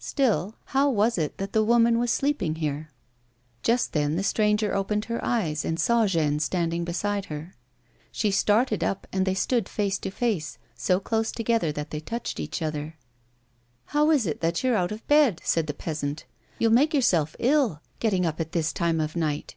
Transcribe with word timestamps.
Still 0.00 0.54
how 0.72 0.88
was 0.88 1.18
it 1.18 1.36
that 1.36 1.52
the 1.52 1.62
woman 1.62 1.98
was 1.98 2.10
sleeping 2.10 2.54
here 2.54 2.76
1 2.76 2.86
Just 3.62 3.92
then 3.92 4.16
the 4.16 4.22
stranger 4.22 4.74
opened 4.74 5.04
her 5.04 5.22
eyes 5.22 5.66
and 5.66 5.78
saw 5.78 6.06
Jeanne 6.06 6.38
standing 6.40 6.82
beside 6.82 7.26
her. 7.26 7.52
She 8.10 8.30
started 8.30 8.82
up, 8.82 9.06
and 9.12 9.26
they 9.26 9.34
stood 9.34 9.68
face 9.68 9.98
to 9.98 10.10
face, 10.10 10.56
so 10.74 10.98
close 10.98 11.30
together 11.30 11.72
that 11.72 11.90
they 11.90 12.00
touched 12.00 12.40
each 12.40 12.62
other" 12.62 12.96
How 13.92 14.10
is 14.10 14.24
it 14.26 14.40
that 14.40 14.64
you're 14.64 14.76
out 14.76 14.92
of 14.92 15.06
bed'?" 15.08 15.42
said 15.44 15.66
the 15.66 15.74
peasant; 15.74 16.24
"you'll 16.58 16.72
make 16.72 16.94
yourself 16.94 17.36
ill, 17.38 17.82
getting 18.00 18.24
up 18.24 18.40
at 18.40 18.52
this 18.52 18.72
time 18.72 18.98
of 18.98 19.14
night. 19.14 19.56